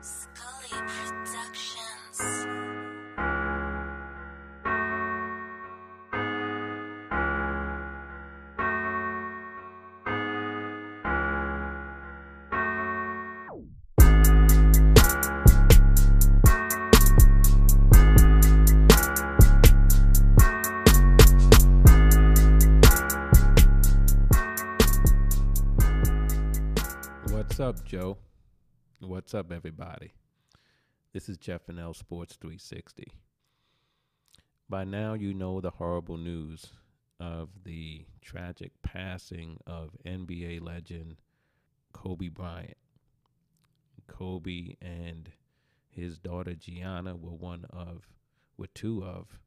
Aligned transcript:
Scully 0.00 0.68
Productions. 0.70 1.87
What's 29.28 29.34
up, 29.34 29.52
everybody? 29.52 30.14
This 31.12 31.28
is 31.28 31.36
Jeff 31.36 31.66
Fennell 31.66 31.92
Sports 31.92 32.36
360. 32.40 33.12
By 34.70 34.84
now, 34.84 35.12
you 35.12 35.34
know 35.34 35.60
the 35.60 35.72
horrible 35.72 36.16
news 36.16 36.72
of 37.20 37.50
the 37.62 38.06
tragic 38.22 38.72
passing 38.82 39.58
of 39.66 39.90
NBA 40.06 40.62
legend 40.62 41.16
Kobe 41.92 42.28
Bryant. 42.28 42.78
Kobe 44.06 44.76
and 44.80 45.30
his 45.90 46.18
daughter 46.18 46.54
Gianna 46.54 47.14
were 47.14 47.36
one 47.36 47.66
of, 47.68 48.08
were 48.56 48.68
two 48.68 49.04
of 49.04 49.38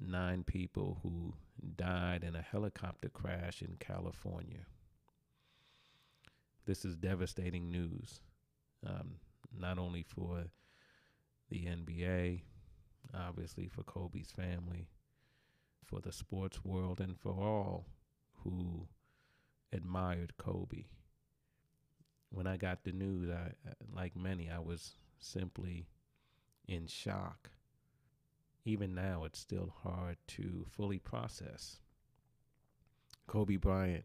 nine 0.00 0.44
people 0.44 1.00
who 1.02 1.34
died 1.76 2.24
in 2.24 2.34
a 2.34 2.40
helicopter 2.40 3.10
crash 3.10 3.60
in 3.60 3.76
California. 3.78 4.64
This 6.64 6.86
is 6.86 6.96
devastating 6.96 7.70
news, 7.70 8.22
um, 8.86 9.16
not 9.58 9.78
only 9.78 10.02
for 10.02 10.44
the 11.50 11.64
NBA, 11.66 12.42
obviously 13.14 13.68
for 13.68 13.82
Kobe's 13.82 14.30
family, 14.30 14.88
for 15.84 16.00
the 16.00 16.12
sports 16.12 16.64
world, 16.64 17.00
and 17.00 17.18
for 17.18 17.32
all 17.32 17.86
who 18.42 18.88
admired 19.72 20.34
Kobe. 20.38 20.84
When 22.30 22.46
I 22.46 22.56
got 22.56 22.84
the 22.84 22.92
news, 22.92 23.30
I, 23.30 23.52
like 23.94 24.16
many, 24.16 24.50
I 24.50 24.58
was 24.58 24.96
simply 25.18 25.86
in 26.66 26.86
shock. 26.86 27.50
Even 28.64 28.94
now, 28.94 29.24
it's 29.24 29.38
still 29.38 29.74
hard 29.82 30.16
to 30.28 30.66
fully 30.70 30.98
process. 30.98 31.80
Kobe 33.26 33.56
Bryant, 33.56 34.04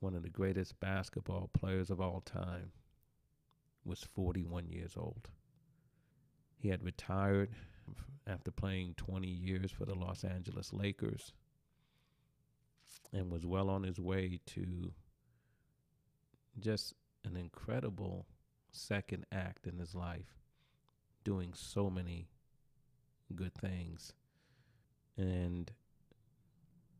one 0.00 0.14
of 0.14 0.22
the 0.22 0.28
greatest 0.28 0.78
basketball 0.80 1.50
players 1.52 1.90
of 1.90 2.00
all 2.00 2.20
time, 2.20 2.72
was 3.86 4.06
41 4.14 4.68
years 4.68 4.94
old. 4.96 5.28
He 6.58 6.68
had 6.68 6.82
retired 6.82 7.50
after 8.26 8.50
playing 8.50 8.94
20 8.96 9.28
years 9.28 9.70
for 9.70 9.84
the 9.84 9.94
Los 9.94 10.24
Angeles 10.24 10.72
Lakers 10.72 11.32
and 13.12 13.30
was 13.30 13.46
well 13.46 13.70
on 13.70 13.84
his 13.84 14.00
way 14.00 14.40
to 14.46 14.92
just 16.58 16.94
an 17.24 17.36
incredible 17.36 18.26
second 18.72 19.26
act 19.32 19.66
in 19.66 19.78
his 19.78 19.94
life, 19.94 20.38
doing 21.24 21.52
so 21.54 21.88
many 21.88 22.28
good 23.34 23.54
things. 23.54 24.12
And 25.16 25.70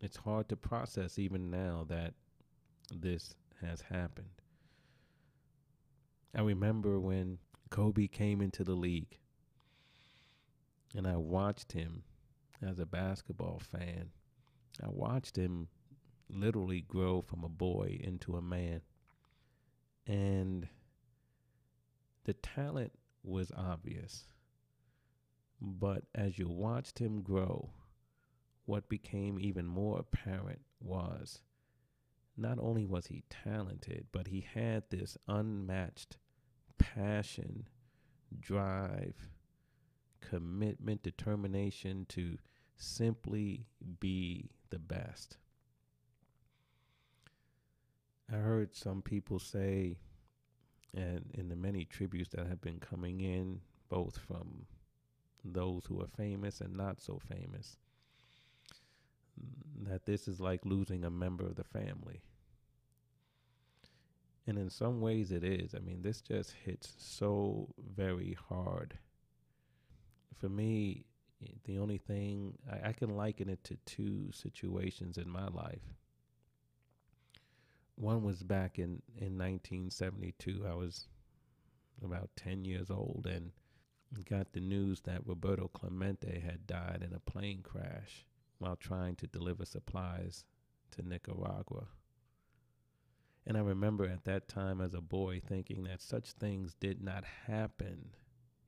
it's 0.00 0.16
hard 0.16 0.48
to 0.48 0.56
process 0.56 1.18
even 1.18 1.50
now 1.50 1.86
that 1.88 2.14
this 2.92 3.34
has 3.60 3.80
happened. 3.80 4.41
I 6.34 6.40
remember 6.40 6.98
when 6.98 7.38
Kobe 7.70 8.06
came 8.08 8.40
into 8.40 8.64
the 8.64 8.74
league 8.74 9.18
and 10.94 11.06
I 11.06 11.16
watched 11.16 11.72
him 11.72 12.04
as 12.62 12.78
a 12.78 12.86
basketball 12.86 13.60
fan. 13.60 14.10
I 14.82 14.88
watched 14.88 15.36
him 15.36 15.68
literally 16.30 16.80
grow 16.82 17.20
from 17.20 17.44
a 17.44 17.48
boy 17.48 17.98
into 18.02 18.36
a 18.36 18.42
man. 18.42 18.80
And 20.06 20.68
the 22.24 22.32
talent 22.34 22.92
was 23.22 23.52
obvious. 23.56 24.26
But 25.60 26.04
as 26.14 26.38
you 26.38 26.48
watched 26.48 26.98
him 26.98 27.22
grow, 27.22 27.70
what 28.64 28.88
became 28.88 29.38
even 29.38 29.66
more 29.66 29.98
apparent 29.98 30.60
was 30.80 31.40
not 32.36 32.58
only 32.58 32.86
was 32.86 33.06
he 33.06 33.24
talented, 33.28 34.06
but 34.12 34.28
he 34.28 34.46
had 34.54 34.84
this 34.90 35.16
unmatched 35.28 36.16
passion, 36.82 37.68
drive, 38.40 39.14
commitment, 40.20 41.02
determination 41.02 42.06
to 42.10 42.38
simply 42.76 43.66
be 44.00 44.50
the 44.70 44.78
best. 44.78 45.36
I 48.32 48.36
heard 48.36 48.74
some 48.74 49.02
people 49.02 49.38
say, 49.38 49.98
and 50.94 51.30
in 51.34 51.48
the 51.48 51.56
many 51.56 51.84
tributes 51.84 52.30
that 52.30 52.46
have 52.46 52.60
been 52.60 52.80
coming 52.80 53.20
in, 53.20 53.60
both 53.88 54.18
from 54.18 54.66
those 55.44 55.84
who 55.86 56.00
are 56.00 56.06
famous 56.06 56.60
and 56.60 56.74
not 56.76 57.00
so 57.00 57.20
famous, 57.28 57.76
that 59.82 60.06
this 60.06 60.28
is 60.28 60.40
like 60.40 60.64
losing 60.64 61.04
a 61.04 61.10
member 61.10 61.44
of 61.44 61.56
the 61.56 61.64
family. 61.64 62.22
And 64.46 64.58
in 64.58 64.70
some 64.70 65.00
ways 65.00 65.30
it 65.30 65.44
is. 65.44 65.74
I 65.74 65.78
mean, 65.78 66.02
this 66.02 66.20
just 66.20 66.52
hits 66.64 66.94
so 66.98 67.68
very 67.96 68.36
hard. 68.48 68.98
For 70.40 70.48
me, 70.48 71.04
eh, 71.44 71.52
the 71.64 71.78
only 71.78 71.98
thing 71.98 72.58
I, 72.70 72.88
I 72.88 72.92
can 72.92 73.16
liken 73.16 73.48
it 73.48 73.62
to 73.64 73.76
two 73.86 74.30
situations 74.32 75.16
in 75.16 75.28
my 75.28 75.46
life. 75.46 75.94
One 77.94 78.24
was 78.24 78.42
back 78.42 78.78
in, 78.78 79.02
in 79.16 79.38
1972. 79.38 80.64
I 80.68 80.74
was 80.74 81.06
about 82.04 82.30
10 82.36 82.64
years 82.64 82.90
old 82.90 83.28
and 83.30 83.52
got 84.28 84.52
the 84.52 84.60
news 84.60 85.00
that 85.02 85.26
Roberto 85.26 85.68
Clemente 85.68 86.42
had 86.44 86.66
died 86.66 87.02
in 87.06 87.14
a 87.14 87.30
plane 87.30 87.62
crash 87.62 88.26
while 88.58 88.76
trying 88.76 89.16
to 89.16 89.26
deliver 89.26 89.64
supplies 89.64 90.44
to 90.92 91.06
Nicaragua. 91.06 91.86
And 93.46 93.56
I 93.56 93.60
remember 93.60 94.04
at 94.04 94.24
that 94.24 94.48
time 94.48 94.80
as 94.80 94.94
a 94.94 95.00
boy 95.00 95.40
thinking 95.44 95.84
that 95.84 96.00
such 96.00 96.32
things 96.32 96.74
did 96.78 97.02
not 97.02 97.24
happen 97.46 98.10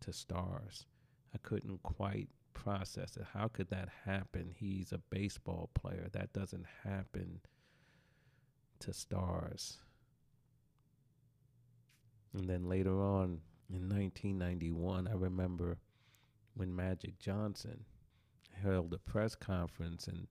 to 0.00 0.12
stars. 0.12 0.86
I 1.34 1.38
couldn't 1.38 1.82
quite 1.82 2.28
process 2.54 3.16
it. 3.16 3.26
How 3.32 3.48
could 3.48 3.68
that 3.70 3.88
happen? 4.04 4.52
He's 4.56 4.92
a 4.92 4.98
baseball 4.98 5.70
player. 5.74 6.08
That 6.12 6.32
doesn't 6.32 6.66
happen 6.84 7.40
to 8.80 8.92
stars. 8.92 9.78
And 12.34 12.48
then 12.48 12.68
later 12.68 13.00
on 13.00 13.40
in 13.68 13.88
1991, 13.88 15.06
I 15.06 15.14
remember 15.14 15.78
when 16.54 16.74
Magic 16.74 17.18
Johnson 17.18 17.84
held 18.62 18.92
a 18.92 18.98
press 18.98 19.34
conference 19.34 20.06
and 20.06 20.26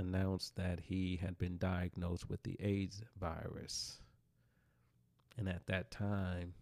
announced 0.00 0.56
that 0.56 0.80
he 0.80 1.16
had 1.16 1.38
been 1.38 1.58
diagnosed 1.58 2.28
with 2.28 2.42
the 2.42 2.56
AIDS 2.60 3.02
virus. 3.18 4.00
And 5.38 5.48
at 5.48 5.66
that 5.66 5.90
time, 5.90 6.54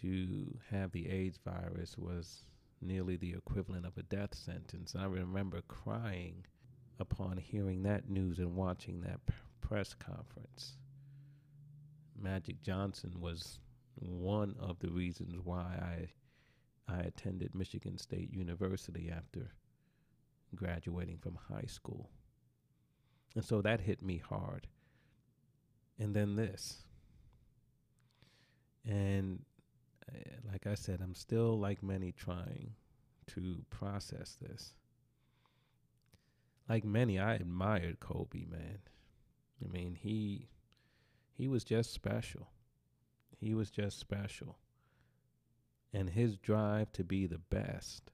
to 0.00 0.58
have 0.70 0.92
the 0.92 1.08
AIDS 1.08 1.38
virus 1.44 1.96
was 1.98 2.44
nearly 2.80 3.16
the 3.16 3.32
equivalent 3.32 3.86
of 3.86 3.96
a 3.98 4.02
death 4.02 4.34
sentence. 4.34 4.94
And 4.94 5.02
I 5.02 5.06
remember 5.06 5.62
crying 5.66 6.44
upon 6.98 7.38
hearing 7.38 7.82
that 7.82 8.08
news 8.08 8.38
and 8.38 8.56
watching 8.56 9.00
that 9.02 9.24
p- 9.26 9.34
press 9.60 9.94
conference. 9.94 10.76
Magic 12.18 12.62
Johnson 12.62 13.20
was 13.20 13.60
one 13.96 14.54
of 14.58 14.78
the 14.78 14.90
reasons 14.90 15.36
why 15.42 15.62
I 15.80 16.08
I 16.88 17.00
attended 17.00 17.54
Michigan 17.54 17.98
State 17.98 18.32
University 18.32 19.10
after 19.10 19.50
graduating 20.54 21.18
from 21.18 21.38
high 21.48 21.66
school. 21.66 22.10
And 23.34 23.44
so 23.44 23.60
that 23.62 23.80
hit 23.80 24.02
me 24.02 24.18
hard. 24.18 24.66
And 25.98 26.14
then 26.14 26.36
this. 26.36 26.84
And 28.84 29.44
uh, 30.08 30.18
like 30.50 30.66
I 30.66 30.74
said, 30.74 31.00
I'm 31.02 31.14
still, 31.14 31.58
like 31.58 31.82
many, 31.82 32.12
trying 32.12 32.74
to 33.28 33.64
process 33.70 34.36
this. 34.40 34.74
Like 36.68 36.84
many, 36.84 37.18
I 37.18 37.34
admired 37.34 38.00
Kobe, 38.00 38.44
man. 38.44 38.78
I 39.64 39.72
mean, 39.72 39.94
he 39.94 40.48
he 41.32 41.48
was 41.48 41.64
just 41.64 41.92
special. 41.92 42.48
He 43.38 43.54
was 43.54 43.70
just 43.70 43.98
special. 43.98 44.58
And 45.92 46.10
his 46.10 46.36
drive 46.38 46.92
to 46.92 47.04
be 47.04 47.26
the 47.26 47.38
best 47.38 48.10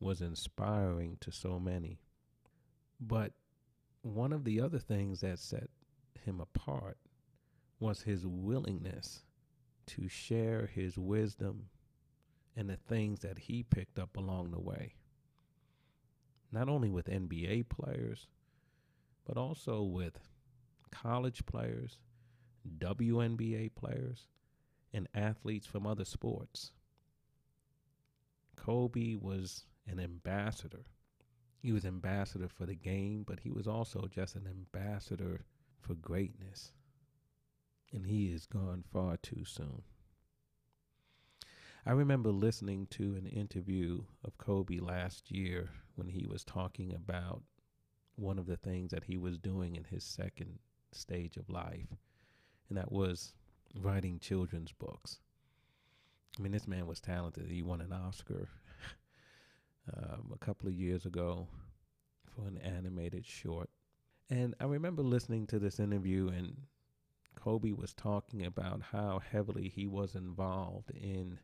was 0.00 0.20
inspiring 0.20 1.16
to 1.20 1.30
so 1.30 1.58
many. 1.58 1.98
But 3.00 3.32
one 4.02 4.32
of 4.32 4.44
the 4.44 4.60
other 4.60 4.78
things 4.78 5.20
that 5.20 5.38
set 5.38 5.68
him 6.24 6.40
apart 6.40 6.98
was 7.78 8.02
his 8.02 8.26
willingness 8.26 9.22
to 9.86 10.08
share 10.08 10.66
his 10.66 10.98
wisdom 10.98 11.66
and 12.56 12.70
the 12.70 12.76
things 12.76 13.20
that 13.20 13.38
he 13.38 13.62
picked 13.62 13.98
up 13.98 14.16
along 14.16 14.50
the 14.50 14.60
way. 14.60 14.94
Not 16.50 16.68
only 16.68 16.90
with 16.90 17.06
NBA 17.06 17.68
players, 17.68 18.28
but 19.26 19.36
also 19.36 19.82
with 19.82 20.18
college 20.90 21.44
players, 21.46 21.98
WNBA 22.78 23.74
players, 23.74 24.28
and 24.92 25.08
athletes 25.14 25.66
from 25.66 25.86
other 25.86 26.04
sports. 26.04 26.72
Kobe 28.56 29.14
was 29.14 29.64
an 29.86 30.00
ambassador. 30.00 30.84
He 31.58 31.72
was 31.72 31.84
ambassador 31.84 32.48
for 32.48 32.66
the 32.66 32.74
game, 32.74 33.24
but 33.26 33.40
he 33.40 33.50
was 33.50 33.66
also 33.66 34.08
just 34.10 34.36
an 34.36 34.46
ambassador 34.46 35.44
for 35.80 35.94
greatness. 35.94 36.72
And 37.92 38.06
he 38.06 38.26
is 38.32 38.46
gone 38.46 38.84
far 38.92 39.16
too 39.16 39.44
soon. 39.44 39.82
I 41.84 41.92
remember 41.92 42.30
listening 42.30 42.88
to 42.90 43.14
an 43.14 43.26
interview 43.26 44.02
of 44.24 44.38
Kobe 44.38 44.80
last 44.80 45.30
year 45.30 45.68
when 45.94 46.08
he 46.08 46.26
was 46.26 46.42
talking 46.42 46.92
about 46.92 47.42
one 48.16 48.38
of 48.38 48.46
the 48.46 48.56
things 48.56 48.90
that 48.90 49.04
he 49.04 49.16
was 49.16 49.38
doing 49.38 49.76
in 49.76 49.84
his 49.84 50.02
second 50.02 50.58
stage 50.90 51.36
of 51.36 51.48
life, 51.48 51.86
and 52.68 52.76
that 52.76 52.90
was 52.90 53.34
writing 53.74 54.18
children's 54.18 54.72
books. 54.72 55.20
I 56.38 56.42
mean, 56.42 56.52
this 56.52 56.66
man 56.66 56.86
was 56.86 57.00
talented. 57.00 57.48
He 57.48 57.62
won 57.62 57.80
an 57.80 57.92
Oscar 57.92 58.48
um, 59.94 60.32
a 60.32 60.38
couple 60.44 60.68
of 60.68 60.74
years 60.74 61.06
ago 61.06 61.48
for 62.34 62.46
an 62.46 62.58
animated 62.58 63.26
short. 63.26 63.70
And 64.28 64.54
I 64.60 64.64
remember 64.64 65.02
listening 65.02 65.46
to 65.48 65.58
this 65.58 65.78
interview, 65.78 66.28
and 66.28 66.56
Kobe 67.36 67.72
was 67.72 67.94
talking 67.94 68.44
about 68.44 68.82
how 68.92 69.20
heavily 69.30 69.68
he 69.68 69.86
was 69.86 70.14
involved 70.14 70.90
in 70.90 71.38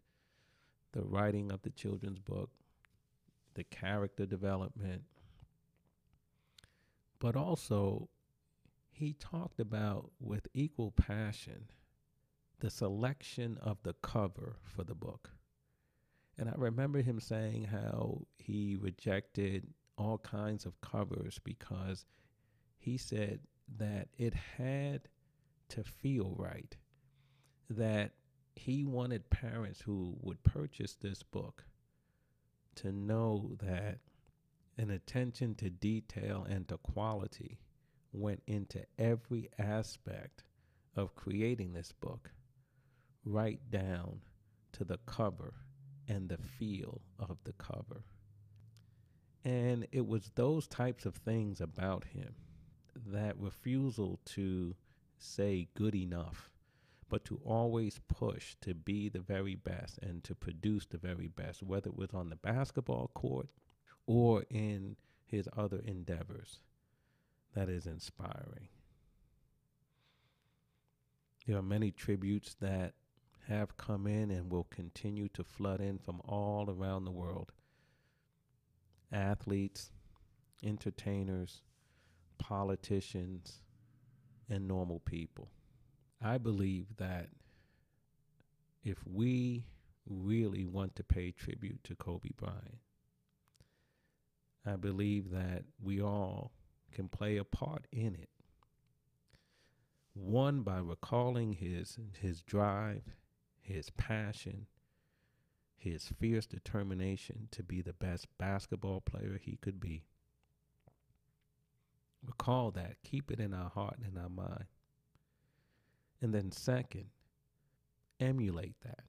the 0.93 1.03
writing 1.03 1.51
of 1.53 1.63
the 1.63 1.71
children's 1.71 2.19
book, 2.19 2.51
the 3.55 3.65
character 3.65 4.27
development, 4.27 5.03
but 7.19 7.37
also 7.37 8.09
he 8.91 9.13
talked 9.13 9.61
about 9.61 10.11
with 10.21 10.49
equal 10.55 10.91
passion 10.91 11.67
the 12.59 12.71
selection 12.71 13.59
of 13.61 13.79
the 13.83 13.95
cover 13.95 14.57
for 14.63 14.85
the 14.85 14.95
book. 14.95 15.31
And 16.39 16.49
I 16.49 16.55
remember 16.57 17.03
him 17.03 17.21
saying 17.21 17.65
how 17.65 18.23
he 18.37 18.77
rejected 18.77 19.67
all 19.99 20.19
kinds 20.19 20.67
of 20.67 20.81
covers 20.81 21.39
because 21.45 22.07
he 22.79 22.97
said 22.97 23.41
that 23.79 24.09
it 24.19 24.35
had 24.35 25.09
to 25.71 25.85
feel 25.85 26.35
right. 26.37 26.77
That 27.71 28.13
he 28.55 28.85
wanted 28.85 29.31
parents 29.31 29.81
who 29.81 30.17
would 30.21 30.43
purchase 30.43 30.95
this 30.95 31.23
book 31.23 31.65
to 32.77 32.93
know 32.93 33.53
that 33.63 33.99
an 34.79 34.91
attention 34.91 35.55
to 35.57 35.71
detail 35.71 36.47
and 36.49 36.67
to 36.69 36.79
quality 36.79 37.59
went 38.13 38.43
into 38.47 38.85
every 38.99 39.49
aspect 39.59 40.45
of 40.97 41.15
creating 41.15 41.73
this 41.73 41.93
book, 41.93 42.31
right 43.25 43.61
down 43.71 44.21
to 44.73 44.85
the 44.85 44.99
cover 45.07 45.55
and 46.09 46.29
the 46.29 46.39
feel 46.39 47.01
of 47.19 47.39
the 47.45 47.53
cover. 47.53 48.05
And 49.45 49.87
it 49.93 50.07
was 50.07 50.31
those 50.35 50.67
types 50.67 51.05
of 51.05 51.17
things 51.17 51.61
about 51.61 52.05
him 52.05 52.35
that 53.07 53.39
refusal 53.39 54.21
to 54.27 54.77
say 55.19 55.69
good 55.75 55.95
enough, 55.95 56.51
but 57.09 57.25
to 57.25 57.41
always 57.45 58.01
push 58.09 58.55
to 58.61 58.75
be 58.75 59.09
the 59.09 59.21
very 59.21 59.55
best 59.55 59.99
and 59.99 60.23
to 60.25 60.35
produce 60.35 60.87
the 60.87 60.99
very 60.99 61.29
best, 61.29 61.63
whether 61.63 61.89
it 61.89 61.97
was 61.97 62.11
on 62.15 62.29
the 62.29 62.37
basketball 62.37 63.11
court 63.15 63.49
or 64.07 64.45
in 64.51 64.97
his 65.27 65.49
other 65.57 65.81
endeavors. 65.85 66.61
That 67.55 67.69
is 67.69 67.87
inspiring. 67.87 68.69
There 71.47 71.57
are 71.57 71.63
many 71.63 71.91
tributes 71.91 72.55
that 72.61 72.95
have 73.49 73.77
come 73.77 74.07
in 74.07 74.31
and 74.31 74.51
will 74.51 74.67
continue 74.71 75.29
to 75.29 75.45
flood 75.45 75.81
in 75.81 75.99
from 75.99 76.21
all 76.27 76.71
around 76.71 77.05
the 77.05 77.11
world. 77.11 77.53
Athletes, 79.13 79.91
entertainers, 80.65 81.63
politicians, 82.39 83.61
and 84.49 84.67
normal 84.69 85.01
people. 85.01 85.51
I 86.23 86.39
believe 86.39 86.97
that 86.99 87.29
if 88.85 88.99
we 89.07 89.67
really 90.07 90.65
want 90.65 90.97
to 90.97 91.05
pay 91.05 91.31
tribute 91.33 91.83
to 91.85 91.95
Kobe 91.95 92.31
Bryant, 92.37 92.79
I 94.65 94.77
believe 94.77 95.31
that 95.31 95.65
we 95.83 96.01
all 96.01 96.53
can 96.93 97.09
play 97.09 97.37
a 97.37 97.45
part 97.45 97.87
in 97.91 98.15
it. 98.15 98.29
One 100.15 100.63
by 100.63 100.79
recalling 100.79 101.55
his 101.55 101.99
his 102.21 102.43
drive, 102.43 103.03
his 103.63 103.91
passion, 103.91 104.67
his 105.77 106.09
fierce 106.19 106.47
determination 106.47 107.49
to 107.53 107.63
be 107.63 107.81
the 107.81 107.93
best 107.93 108.27
basketball 108.39 109.01
player 109.01 109.41
he 109.41 109.57
could 109.57 109.81
be. 109.81 110.05
Recall 112.25 112.71
that, 112.73 113.03
keep 113.03 113.31
it 113.31 113.41
in 113.41 113.55
our 113.55 113.71
heart 113.71 113.97
and 113.99 114.17
in 114.17 114.23
our 114.23 114.29
mind. 114.29 114.67
And 116.21 116.33
then, 116.33 116.53
second, 116.53 117.07
emulate 118.21 118.81
that. 118.85 119.05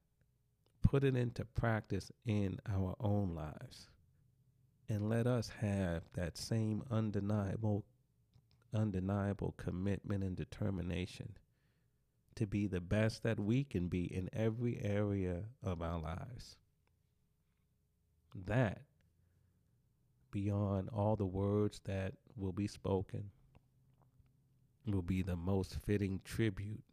Put 0.82 1.04
it 1.04 1.16
into 1.16 1.46
practice 1.46 2.12
in 2.26 2.60
our 2.68 2.96
own 3.00 3.36
lives. 3.36 3.90
And 4.90 5.10
let 5.10 5.28
us 5.28 5.50
have 5.62 6.04
that 6.14 6.38
same 6.38 6.84
undeniable, 6.92 7.86
undeniable 8.74 9.54
commitment 9.58 10.24
and 10.24 10.36
determination 10.36 11.38
to 12.36 12.48
be 12.48 12.68
the 12.68 12.82
best 12.82 13.24
that 13.24 13.40
we 13.40 13.64
can 13.64 13.88
be 13.88 14.04
in 14.04 14.30
every 14.34 14.80
area 14.84 15.44
of 15.64 15.82
our 15.82 16.00
lives. 16.00 16.58
That, 18.46 18.82
beyond 20.32 20.90
all 20.90 21.16
the 21.16 21.26
words 21.26 21.82
that 21.86 22.14
will 22.36 22.52
be 22.52 22.68
spoken, 22.68 23.32
will 24.86 25.02
be 25.02 25.22
the 25.22 25.36
most 25.36 25.76
fitting 25.76 26.22
tribute 26.24 26.84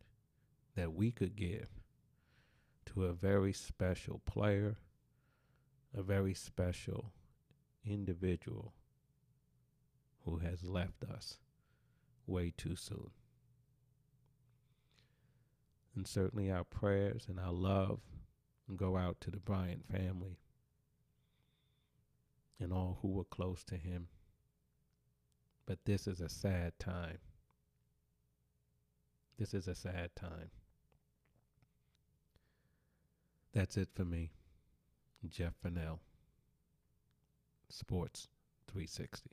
that 0.76 0.92
we 0.92 1.10
could 1.10 1.36
give 1.36 1.68
to 2.86 3.04
a 3.04 3.12
very 3.12 3.52
special 3.52 4.20
player, 4.26 4.76
a 5.96 6.02
very 6.02 6.34
special 6.34 7.12
individual 7.84 8.72
who 10.24 10.38
has 10.38 10.62
left 10.62 11.04
us 11.04 11.38
way 12.26 12.52
too 12.56 12.76
soon. 12.76 13.10
And 15.94 16.06
certainly 16.06 16.50
our 16.50 16.64
prayers 16.64 17.26
and 17.28 17.38
our 17.40 17.52
love 17.52 18.00
go 18.76 18.96
out 18.96 19.20
to 19.22 19.30
the 19.30 19.40
Bryant 19.40 19.84
family 19.90 20.38
and 22.60 22.72
all 22.72 22.98
who 23.02 23.08
were 23.08 23.24
close 23.24 23.64
to 23.64 23.76
him. 23.76 24.08
But 25.66 25.84
this 25.84 26.06
is 26.06 26.20
a 26.20 26.28
sad 26.28 26.78
time. 26.78 27.18
This 29.38 29.54
is 29.54 29.66
a 29.66 29.74
sad 29.74 30.10
time. 30.14 30.50
That's 33.52 33.76
it 33.76 33.88
for 33.94 34.04
me. 34.04 34.32
Jeff 35.28 35.54
Fennell, 35.62 36.00
Sports 37.68 38.28
360. 38.68 39.30